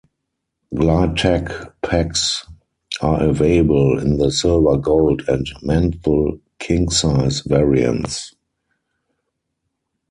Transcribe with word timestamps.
Glide 0.73 1.15
Tec 1.15 1.81
packs 1.83 2.47
are 3.03 3.21
available 3.23 3.99
in 3.99 4.17
the 4.17 4.31
silver, 4.31 4.75
gold 4.75 5.21
and 5.27 5.45
menthol 5.61 6.39
king 6.57 6.89
size 6.89 7.41
variants. 7.41 8.33